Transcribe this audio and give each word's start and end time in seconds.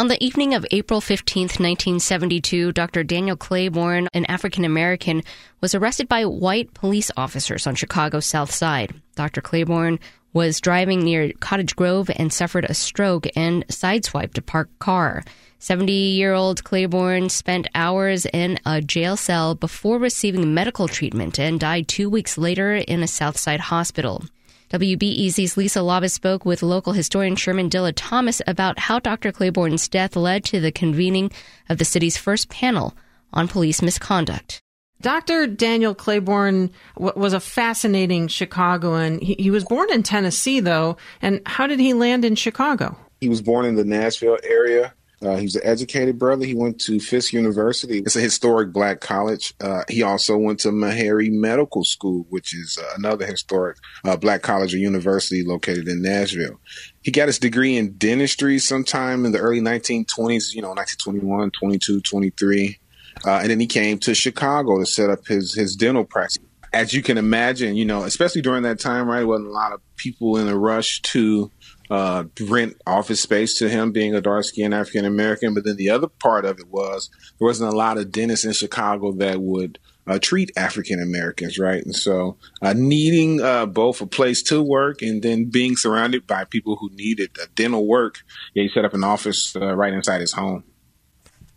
On 0.00 0.08
the 0.08 0.24
evening 0.24 0.54
of 0.54 0.64
April 0.70 1.02
15, 1.02 1.42
1972, 1.42 2.72
Dr. 2.72 3.04
Daniel 3.04 3.36
Claiborne, 3.36 4.08
an 4.14 4.24
African 4.30 4.64
American, 4.64 5.22
was 5.60 5.74
arrested 5.74 6.08
by 6.08 6.24
white 6.24 6.72
police 6.72 7.10
officers 7.18 7.66
on 7.66 7.74
Chicago's 7.74 8.24
South 8.24 8.50
Side. 8.50 8.94
Dr. 9.14 9.42
Claiborne 9.42 9.98
was 10.32 10.62
driving 10.62 11.00
near 11.00 11.34
Cottage 11.40 11.76
Grove 11.76 12.10
and 12.16 12.32
suffered 12.32 12.64
a 12.64 12.72
stroke 12.72 13.26
and 13.36 13.68
sideswiped 13.68 14.38
a 14.38 14.40
parked 14.40 14.78
car. 14.78 15.22
70 15.58 15.92
year 15.92 16.32
old 16.32 16.64
Claiborne 16.64 17.28
spent 17.28 17.68
hours 17.74 18.24
in 18.24 18.58
a 18.64 18.80
jail 18.80 19.18
cell 19.18 19.54
before 19.54 19.98
receiving 19.98 20.54
medical 20.54 20.88
treatment 20.88 21.38
and 21.38 21.60
died 21.60 21.88
two 21.88 22.08
weeks 22.08 22.38
later 22.38 22.74
in 22.74 23.02
a 23.02 23.06
Southside 23.06 23.60
hospital. 23.60 24.24
WBEZ's 24.70 25.56
Lisa 25.56 25.80
Labuz 25.80 26.12
spoke 26.12 26.44
with 26.44 26.62
local 26.62 26.92
historian 26.92 27.34
Shermann 27.34 27.68
Dilla 27.68 27.92
Thomas 27.94 28.40
about 28.46 28.78
how 28.78 29.00
Dr. 29.00 29.32
Claiborne's 29.32 29.88
death 29.88 30.14
led 30.14 30.44
to 30.44 30.60
the 30.60 30.70
convening 30.70 31.32
of 31.68 31.78
the 31.78 31.84
city's 31.84 32.16
first 32.16 32.48
panel 32.48 32.96
on 33.32 33.48
police 33.48 33.82
misconduct. 33.82 34.62
Dr. 35.00 35.48
Daniel 35.48 35.92
Claiborne 35.94 36.70
w- 36.94 37.12
was 37.16 37.32
a 37.32 37.40
fascinating 37.40 38.28
Chicagoan. 38.28 39.18
He, 39.18 39.34
he 39.40 39.50
was 39.50 39.64
born 39.64 39.90
in 39.92 40.04
Tennessee, 40.04 40.60
though. 40.60 40.98
And 41.20 41.40
how 41.46 41.66
did 41.66 41.80
he 41.80 41.92
land 41.92 42.24
in 42.24 42.36
Chicago? 42.36 42.96
He 43.20 43.28
was 43.28 43.42
born 43.42 43.64
in 43.64 43.74
the 43.74 43.84
Nashville 43.84 44.38
area. 44.44 44.94
Uh, 45.22 45.36
he 45.36 45.42
was 45.42 45.56
an 45.56 45.62
educated 45.64 46.18
brother. 46.18 46.46
He 46.46 46.54
went 46.54 46.80
to 46.82 46.98
Fisk 46.98 47.32
University. 47.32 47.98
It's 47.98 48.16
a 48.16 48.20
historic 48.20 48.72
black 48.72 49.00
college. 49.00 49.52
Uh, 49.60 49.84
he 49.88 50.02
also 50.02 50.38
went 50.38 50.60
to 50.60 50.68
Meharry 50.68 51.30
Medical 51.30 51.84
School, 51.84 52.26
which 52.30 52.54
is 52.54 52.78
uh, 52.80 52.94
another 52.96 53.26
historic 53.26 53.76
uh, 54.04 54.16
black 54.16 54.40
college 54.42 54.74
or 54.74 54.78
university 54.78 55.44
located 55.44 55.88
in 55.88 56.00
Nashville. 56.00 56.58
He 57.02 57.10
got 57.10 57.28
his 57.28 57.38
degree 57.38 57.76
in 57.76 57.92
dentistry 57.98 58.58
sometime 58.58 59.26
in 59.26 59.32
the 59.32 59.38
early 59.38 59.60
1920s, 59.60 60.54
you 60.54 60.62
know, 60.62 60.70
1921, 60.70 61.50
22, 61.50 62.00
23. 62.00 62.78
Uh, 63.22 63.30
and 63.30 63.50
then 63.50 63.60
he 63.60 63.66
came 63.66 63.98
to 63.98 64.14
Chicago 64.14 64.78
to 64.78 64.86
set 64.86 65.10
up 65.10 65.26
his, 65.26 65.54
his 65.54 65.76
dental 65.76 66.04
practice. 66.04 66.38
As 66.72 66.92
you 66.92 67.02
can 67.02 67.18
imagine, 67.18 67.74
you 67.74 67.84
know, 67.84 68.04
especially 68.04 68.42
during 68.42 68.62
that 68.62 68.78
time, 68.78 69.08
right, 69.08 69.24
wasn't 69.24 69.48
a 69.48 69.52
lot 69.52 69.72
of 69.72 69.80
people 69.96 70.36
in 70.36 70.48
a 70.48 70.56
rush 70.56 71.02
to 71.02 71.50
uh, 71.90 72.24
rent 72.42 72.80
office 72.86 73.20
space 73.20 73.54
to 73.54 73.68
him 73.68 73.90
being 73.90 74.14
a 74.14 74.20
dark 74.20 74.44
skinned 74.44 74.72
African 74.72 75.04
American. 75.04 75.54
But 75.54 75.64
then 75.64 75.76
the 75.76 75.90
other 75.90 76.06
part 76.06 76.44
of 76.44 76.58
it 76.58 76.68
was 76.68 77.10
there 77.38 77.46
wasn't 77.46 77.72
a 77.72 77.76
lot 77.76 77.98
of 77.98 78.12
dentists 78.12 78.44
in 78.44 78.52
Chicago 78.52 79.12
that 79.12 79.40
would 79.40 79.78
uh, 80.06 80.18
treat 80.20 80.50
African 80.56 81.02
Americans, 81.02 81.58
right? 81.58 81.84
And 81.84 81.94
so 81.94 82.36
uh, 82.62 82.72
needing 82.72 83.40
uh, 83.40 83.66
both 83.66 84.00
a 84.00 84.06
place 84.06 84.42
to 84.44 84.62
work 84.62 85.02
and 85.02 85.22
then 85.22 85.46
being 85.46 85.76
surrounded 85.76 86.26
by 86.26 86.44
people 86.44 86.76
who 86.76 86.90
needed 86.94 87.36
dental 87.54 87.86
work, 87.86 88.20
yeah, 88.54 88.62
he 88.64 88.70
set 88.72 88.84
up 88.84 88.94
an 88.94 89.04
office 89.04 89.54
uh, 89.56 89.74
right 89.74 89.92
inside 89.92 90.20
his 90.20 90.32
home. 90.32 90.64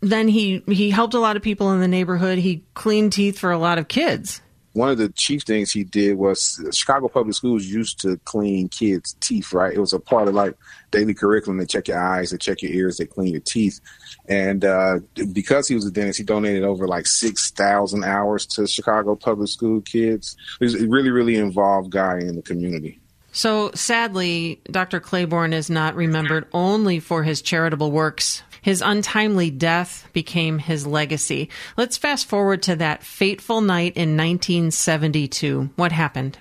Then 0.02 0.28
he 0.28 0.64
he 0.68 0.90
helped 0.90 1.14
a 1.14 1.20
lot 1.20 1.38
of 1.38 1.44
people 1.44 1.72
in 1.72 1.80
the 1.80 1.88
neighborhood. 1.88 2.38
He 2.38 2.66
cleaned 2.74 3.14
teeth 3.14 3.40
for 3.40 3.52
a 3.52 3.58
lot 3.58 3.78
of 3.78 3.88
kids 3.88 4.42
one 4.74 4.90
of 4.90 4.98
the 4.98 5.10
chief 5.10 5.44
things 5.44 5.72
he 5.72 5.84
did 5.84 6.18
was 6.18 6.64
Chicago 6.72 7.08
Public 7.08 7.36
Schools 7.36 7.66
used 7.66 8.00
to 8.02 8.18
clean 8.26 8.70
kids' 8.70 9.16
teeth, 9.20 9.54
right? 9.54 9.74
It 9.74 9.80
was 9.80 9.94
a 9.94 10.00
part 10.00 10.28
of 10.28 10.34
like 10.34 10.56
daily 10.92 11.14
curriculum. 11.14 11.58
They 11.58 11.66
check 11.66 11.88
your 11.88 12.02
eyes, 12.02 12.32
they 12.32 12.38
check 12.38 12.62
your 12.64 12.72
ears, 12.72 12.98
they 12.98 13.06
clean 13.06 13.32
your 13.32 13.42
teeth. 13.42 13.80
And 14.28 14.66
uh, 14.66 15.00
because 15.32 15.68
he 15.68 15.76
was 15.76 15.86
a 15.86 15.92
dentist, 15.92 16.18
he 16.18 16.24
donated 16.24 16.64
over 16.64 16.88
like 16.88 17.06
6,000 17.06 18.04
hours 18.04 18.48
to 18.48 18.68
Chicago 18.68 19.16
Public 19.16 19.50
School 19.50 19.82
kids. 19.82 20.36
He's 20.60 20.82
a 20.82 20.88
really, 20.88 21.12
really 21.12 21.36
involved 21.36 21.92
guy 21.92 22.20
in 22.20 22.36
the 22.36 22.42
community. 22.42 23.00
So 23.34 23.72
sadly, 23.74 24.62
Dr. 24.72 25.02
Claiborne 25.02 25.52
is 25.52 25.70
not 25.70 25.96
remembered 25.96 26.48
only 26.54 27.00
for 27.00 27.24
his 27.24 27.42
charitable 27.42 27.92
works 27.92 28.44
his 28.64 28.82
untimely 28.82 29.52
death 29.52 30.08
became 30.14 30.58
his 30.58 30.88
legacy. 30.88 31.50
Let's 31.76 31.98
fast 31.98 32.28
forward 32.28 32.64
to 32.64 32.78
that 32.78 33.04
fateful 33.04 33.60
night 33.60 33.98
in 33.98 34.16
1972. 34.16 35.70
What 35.76 35.92
happened? 35.92 36.40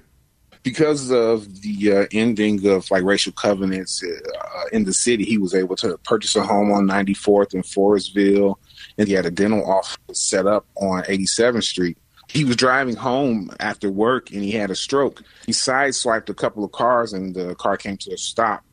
because 0.62 1.10
of 1.10 1.62
the 1.62 1.92
uh, 1.92 2.06
ending 2.12 2.64
of 2.68 2.88
like 2.90 3.02
racial 3.02 3.32
covenants 3.32 4.00
uh, 4.00 4.64
in 4.72 4.84
the 4.84 4.92
city, 4.92 5.24
he 5.24 5.36
was 5.36 5.54
able 5.56 5.74
to 5.74 5.98
purchase 6.04 6.36
a 6.36 6.42
home 6.44 6.70
on 6.70 6.86
94th 6.86 7.52
and 7.54 7.64
Forestville, 7.64 8.54
and 8.96 9.08
he 9.08 9.14
had 9.14 9.26
a 9.26 9.30
dental 9.32 9.68
office 9.68 9.98
set 10.12 10.46
up 10.46 10.64
on 10.76 11.02
87th 11.02 11.64
Street. 11.64 11.98
He 12.28 12.44
was 12.44 12.56
driving 12.56 12.96
home 12.96 13.50
after 13.60 13.90
work 13.90 14.30
and 14.30 14.42
he 14.42 14.52
had 14.52 14.70
a 14.70 14.76
stroke. 14.76 15.22
He 15.46 15.52
sideswiped 15.52 16.28
a 16.28 16.34
couple 16.34 16.64
of 16.64 16.72
cars 16.72 17.12
and 17.12 17.34
the 17.34 17.54
car 17.54 17.76
came 17.76 17.96
to 17.98 18.12
a 18.12 18.18
stop 18.18 18.64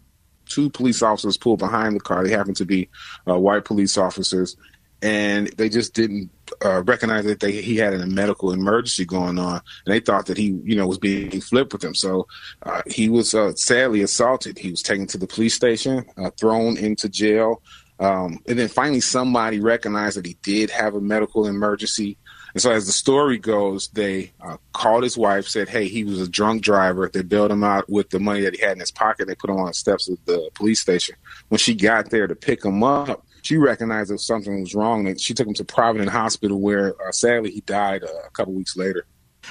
two 0.50 0.70
police 0.70 1.02
officers 1.02 1.38
pulled 1.38 1.60
behind 1.60 1.96
the 1.96 2.02
car. 2.02 2.24
They 2.24 2.32
happened 2.32 2.58
to 2.58 2.66
be 2.66 2.90
uh, 3.30 3.40
white 3.40 3.64
police 3.64 3.98
officers, 3.98 4.58
and 5.02 5.48
they 5.58 5.70
just 5.70 5.94
didn't 5.94 6.30
uh, 6.66 6.84
recognize 6.84 7.24
that 7.26 7.40
they, 7.40 7.54
he 7.54 7.78
had 7.78 7.94
a 7.94 8.06
medical 8.06 8.52
emergency 8.52 9.06
going 9.06 9.40
on, 9.40 9.62
and 9.86 9.94
they 9.94 10.02
thought 10.02 10.26
that 10.26 10.38
he, 10.38 10.60
you 10.64 10.76
know, 10.76 10.88
was 10.88 10.98
being 10.98 11.40
flipped 11.40 11.72
with 11.72 11.82
them. 11.82 11.96
So 11.96 12.28
uh, 12.64 12.82
he 12.88 13.08
was 13.08 13.34
uh, 13.34 13.54
sadly 13.54 14.02
assaulted. 14.02 14.58
He 14.58 14.72
was 14.72 14.82
taken 14.82 15.08
to 15.08 15.18
the 15.18 15.28
police 15.28 15.56
station, 15.56 16.06
uh, 16.18 16.32
thrown 16.32 16.78
into 16.78 17.08
jail. 17.08 17.62
Um, 18.00 18.40
and 18.48 18.58
then 18.58 18.70
finally, 18.70 19.02
somebody 19.02 19.60
recognized 19.60 20.18
that 20.18 20.26
he 20.26 20.38
did 20.42 20.70
have 20.70 20.96
a 20.96 21.02
medical 21.02 21.46
emergency. 21.48 22.18
And 22.54 22.62
so, 22.62 22.72
as 22.72 22.86
the 22.86 22.92
story 22.92 23.38
goes, 23.38 23.90
they 23.90 24.32
uh, 24.42 24.58
called 24.74 25.04
his 25.04 25.18
wife, 25.18 25.48
said, 25.48 25.70
"Hey, 25.70 25.88
he 25.88 26.04
was 26.04 26.20
a 26.20 26.28
drunk 26.28 26.62
driver." 26.62 27.10
They 27.12 27.22
bailed 27.22 27.52
him 27.52 27.64
out 27.64 27.90
with 27.90 28.10
the 28.10 28.20
money 28.20 28.42
that 28.42 28.56
he 28.56 28.62
had 28.62 28.74
in 28.74 28.80
his 28.80 28.92
pocket. 28.92 29.28
They 29.28 29.36
put 29.36 29.50
him 29.50 29.58
on 29.58 29.68
the 29.68 29.74
steps 29.74 30.10
of 30.10 30.18
the 30.26 30.50
police 30.56 30.80
station. 30.80 31.16
When 31.50 31.60
she 31.60 31.76
got 31.76 32.10
there 32.10 32.28
to 32.28 32.36
pick 32.36 32.66
him 32.66 32.84
up, 32.84 33.26
she 33.44 33.58
recognized 33.58 34.12
that 34.12 34.20
something 34.20 34.62
was 34.62 34.74
wrong. 34.74 35.08
And 35.08 35.20
she 35.20 35.34
took 35.34 35.48
him 35.48 35.54
to 35.56 35.64
Providence 35.64 36.12
Hospital, 36.12 36.60
where 36.60 36.96
uh, 37.02 37.12
sadly 37.12 37.52
he 37.52 37.62
died 37.62 38.04
uh, 38.04 38.08
a 38.28 38.32
couple 38.32 38.54
weeks 38.54 38.76
later. 38.76 39.06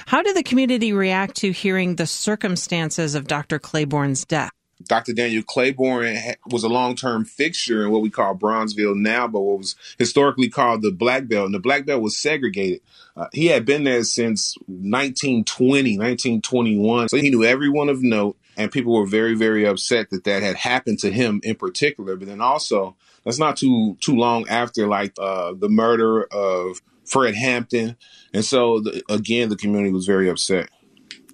How 0.05 0.21
did 0.21 0.35
the 0.35 0.43
community 0.43 0.93
react 0.93 1.35
to 1.37 1.51
hearing 1.51 1.95
the 1.95 2.05
circumstances 2.05 3.15
of 3.15 3.27
Dr. 3.27 3.59
Claiborne's 3.59 4.25
death? 4.25 4.51
Dr. 4.87 5.13
Daniel 5.13 5.43
Claiborne 5.43 6.17
was 6.47 6.63
a 6.63 6.69
long-term 6.69 7.25
fixture 7.25 7.83
in 7.83 7.91
what 7.91 8.01
we 8.01 8.09
call 8.09 8.35
Bronzeville 8.35 8.95
now, 8.95 9.27
but 9.27 9.41
what 9.41 9.57
was 9.57 9.75
historically 9.97 10.49
called 10.49 10.81
the 10.81 10.91
Black 10.91 11.27
Belt. 11.27 11.45
And 11.45 11.53
the 11.53 11.59
Black 11.59 11.85
Belt 11.85 12.01
was 12.01 12.17
segregated. 12.17 12.81
Uh, 13.15 13.27
he 13.33 13.47
had 13.47 13.65
been 13.65 13.83
there 13.83 14.03
since 14.03 14.55
1920, 14.67 15.97
1921. 15.97 17.09
So 17.09 17.17
he 17.17 17.29
knew 17.29 17.43
everyone 17.43 17.89
of 17.89 18.01
note. 18.01 18.37
And 18.55 18.71
people 18.71 18.93
were 18.93 19.05
very, 19.05 19.35
very 19.35 19.65
upset 19.65 20.09
that 20.09 20.25
that 20.25 20.43
had 20.43 20.57
happened 20.57 20.99
to 20.99 21.11
him 21.11 21.39
in 21.43 21.55
particular. 21.55 22.17
But 22.17 22.27
then 22.27 22.41
also, 22.41 22.97
that's 23.23 23.39
not 23.39 23.55
too 23.55 23.95
too 24.01 24.15
long 24.15 24.49
after 24.49 24.85
like 24.85 25.13
uh, 25.17 25.53
the 25.53 25.69
murder 25.69 26.23
of 26.23 26.81
Fred 27.05 27.35
Hampton. 27.35 27.95
And 28.33 28.43
so, 28.43 28.81
the, 28.81 29.01
again, 29.09 29.49
the 29.49 29.55
community 29.55 29.93
was 29.93 30.05
very 30.05 30.29
upset. 30.29 30.69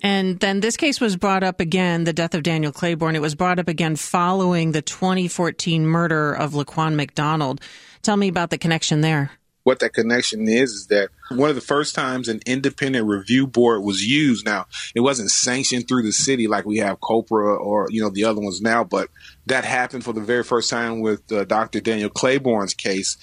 And 0.06 0.40
then 0.40 0.60
this 0.60 0.78
case 0.78 1.02
was 1.02 1.18
brought 1.18 1.42
up 1.42 1.60
again, 1.60 2.04
the 2.04 2.14
death 2.14 2.36
of 2.36 2.44
Daniel 2.44 2.72
Claiborne. 2.72 3.16
It 3.16 3.24
was 3.24 3.34
brought 3.34 3.58
up 3.58 3.68
again 3.68 3.96
following 3.96 4.72
the 4.72 4.84
2014 4.84 5.84
murder 5.84 6.32
of 6.32 6.52
Laquan 6.52 6.94
McDonald. 6.94 7.60
Tell 8.04 8.16
me 8.16 8.28
about 8.28 8.52
the 8.52 8.60
connection 8.60 9.02
there. 9.02 9.32
What 9.66 9.80
that 9.80 9.94
connection 9.94 10.48
is, 10.48 10.74
is 10.74 10.88
that 10.88 11.09
one 11.31 11.50
of 11.50 11.56
the 11.56 11.62
first 11.62 11.96
times 11.96 12.28
an 12.28 12.40
independent 12.46 13.08
review 13.08 13.48
board 13.48 13.84
was 13.84 14.06
used. 14.06 14.46
Now, 14.46 14.68
it 14.94 15.00
wasn't 15.00 15.31
sanctioned 15.31 15.88
through 15.88 16.03
the 16.03 16.12
city 16.12 16.48
like 16.48 16.66
we 16.66 16.78
have 16.78 17.00
COPRA 17.00 17.58
or, 17.58 17.88
you 17.90 18.00
know, 18.00 18.12
the 18.12 18.25
other 18.25 18.42
ones 18.42 18.62
now, 18.62 18.84
but 18.84 19.09
that 19.48 19.66
happened 19.66 20.04
for 20.04 20.14
the 20.14 20.22
very 20.22 20.44
first 20.44 20.70
time 20.70 21.02
with 21.02 21.31
uh, 21.31 21.46
Dr. 21.46 21.80
Daniel 21.81 22.12
Claiborne's 22.12 22.75
case. 22.75 23.18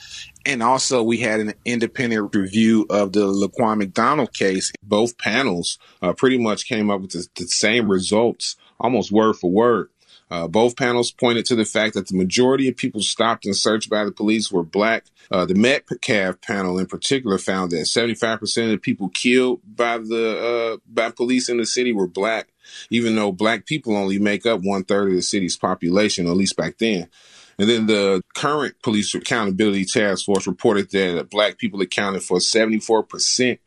And 0.45 0.65
also, 0.65 1.05
we 1.05 1.19
had 1.19 1.39
an 1.39 1.55
independent 1.65 2.35
review 2.35 2.87
of 2.91 3.13
the 3.13 3.27
Laquan 3.27 3.79
McDonald 3.79 4.33
case. 4.33 4.73
Both 4.83 5.19
panels 5.19 5.79
uh, 6.03 6.13
pretty 6.13 6.39
much 6.39 6.67
came 6.67 6.91
up 6.91 7.03
with 7.03 7.13
the, 7.13 7.29
the, 7.37 7.47
same 7.47 7.89
results, 7.89 8.57
almost 8.81 9.13
word 9.13 9.37
for 9.37 9.49
word. 9.49 9.91
Uh, 10.33 10.49
both 10.49 10.79
panels 10.79 11.13
pointed 11.13 11.45
to 11.45 11.55
the 11.55 11.67
fact 11.67 11.93
that 11.93 12.09
the 12.09 12.17
majority 12.17 12.67
of 12.67 12.75
people 12.75 13.03
stopped 13.03 13.45
and 13.45 13.55
searched 13.55 13.91
by 13.91 14.03
the 14.03 14.11
police 14.11 14.51
were 14.51 14.63
black. 14.63 15.05
Uh, 15.31 15.45
the 15.45 15.55
Metcalfe 15.55 16.41
panel, 16.41 16.79
in 16.79 16.87
particular, 16.87 17.37
found 17.37 17.71
that 17.71 17.85
75% 17.85 18.41
of 18.65 18.71
the 18.71 18.79
people 18.79 19.11
killed 19.11 19.61
by 19.63 19.99
the 19.99 20.73
uh, 20.73 20.77
by 20.87 21.11
police 21.11 21.51
in 21.51 21.59
the 21.59 21.67
city 21.67 21.93
were 21.93 22.07
black, 22.07 22.49
even 22.89 23.15
though 23.15 23.31
black 23.31 23.67
people 23.67 23.95
only 23.95 24.19
make 24.19 24.47
up 24.47 24.63
one 24.63 24.85
third 24.85 25.11
of 25.11 25.17
the 25.17 25.21
city's 25.21 25.59
population, 25.59 26.27
at 26.27 26.35
least 26.35 26.57
back 26.57 26.79
then. 26.79 27.11
And 27.59 27.69
then 27.69 27.87
the 27.87 28.23
current 28.35 28.77
police 28.83 29.15
accountability 29.15 29.85
task 29.85 30.25
force 30.25 30.47
reported 30.47 30.91
that 30.93 31.29
black 31.29 31.59
people 31.59 31.83
accounted 31.83 32.23
for 32.23 32.39
74% 32.39 33.59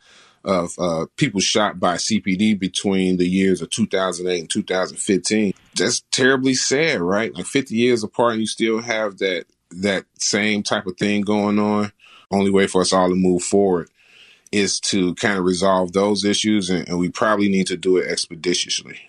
of 0.46 0.78
uh, 0.80 1.08
people 1.18 1.42
shot 1.42 1.80
by 1.80 1.96
CPD 1.96 2.58
between 2.58 3.18
the 3.18 3.28
years 3.28 3.62
of 3.62 3.70
2008 3.72 4.40
and 4.40 4.50
2015. 4.50 5.54
That's 5.76 6.04
terribly 6.12 6.54
sad, 6.54 7.02
right? 7.02 7.34
Like 7.34 7.46
50 7.46 7.76
years 7.76 8.04
apart, 8.04 8.34
and 8.34 8.42
you 8.42 8.48
still 8.48 8.82
have 8.82 9.18
that 9.18 9.46
that 9.72 10.06
same 10.20 10.64
type 10.64 10.86
of 10.86 10.98
thing 10.98 11.22
going 11.22 11.60
on. 11.60 11.92
Only 12.32 12.52
way 12.52 12.68
for 12.68 12.82
us 12.82 12.94
all 12.94 13.10
to 13.10 13.16
move 13.16 13.44
forward 13.44 13.90
is 14.52 14.80
to 14.80 15.16
kind 15.16 15.38
of 15.38 15.44
resolve 15.44 15.92
those 15.92 16.24
issues, 16.24 16.70
and, 16.70 16.88
and 16.88 17.00
we 17.00 17.10
probably 17.10 17.50
need 17.50 17.68
to 17.68 17.78
do 17.78 17.98
it 17.98 18.08
expeditiously. 18.08 19.00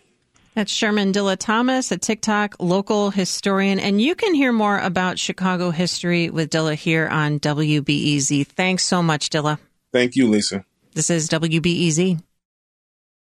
That's 0.55 0.73
Shermann 0.73 1.13
Dilla 1.13 1.37
Thomas, 1.39 1.93
a 1.93 1.99
TikTok 1.99 2.57
local 2.59 3.11
historian. 3.11 3.79
And 3.79 4.01
you 4.01 4.15
can 4.15 4.33
hear 4.33 4.53
more 4.53 4.79
about 4.79 5.19
Chicago 5.19 5.71
history 5.71 6.31
with 6.31 6.51
Dilla 6.51 6.75
here 6.75 7.07
on 7.07 7.39
WBEZ. 7.41 8.47
Thanks 8.47 8.83
so 8.83 9.03
much, 9.03 9.29
Dilla. 9.29 9.59
Thank 9.93 10.17
you, 10.17 10.31
Lisa. 10.31 10.65
This 10.97 11.11
is 11.11 11.29
WBEZ. 11.29 12.26